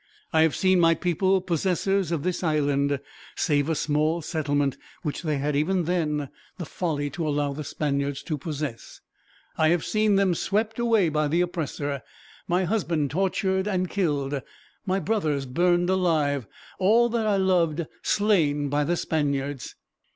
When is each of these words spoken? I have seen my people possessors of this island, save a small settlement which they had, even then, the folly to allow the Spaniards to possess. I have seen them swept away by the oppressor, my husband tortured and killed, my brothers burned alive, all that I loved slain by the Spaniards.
I 0.33 0.41
have 0.41 0.55
seen 0.55 0.79
my 0.79 0.95
people 0.95 1.41
possessors 1.41 2.11
of 2.11 2.23
this 2.23 2.43
island, 2.43 2.99
save 3.35 3.69
a 3.69 3.75
small 3.75 4.23
settlement 4.23 4.75
which 5.03 5.21
they 5.21 5.37
had, 5.37 5.55
even 5.55 5.83
then, 5.83 6.29
the 6.57 6.65
folly 6.65 7.11
to 7.11 7.27
allow 7.27 7.53
the 7.53 7.63
Spaniards 7.63 8.23
to 8.23 8.35
possess. 8.35 8.99
I 9.59 9.67
have 9.69 9.85
seen 9.85 10.15
them 10.15 10.33
swept 10.33 10.79
away 10.79 11.09
by 11.09 11.27
the 11.27 11.41
oppressor, 11.41 12.01
my 12.47 12.63
husband 12.63 13.11
tortured 13.11 13.67
and 13.67 13.91
killed, 13.91 14.41
my 14.87 14.99
brothers 14.99 15.45
burned 15.45 15.87
alive, 15.91 16.47
all 16.79 17.07
that 17.09 17.27
I 17.27 17.35
loved 17.37 17.85
slain 18.01 18.69
by 18.69 18.83
the 18.83 18.97
Spaniards. 18.97 19.75